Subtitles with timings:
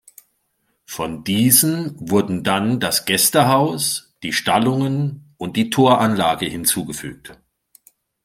[0.87, 7.37] Von diesen wurden dann das Gästehaus, die Stallungen und die Toranlage hinzugefügt.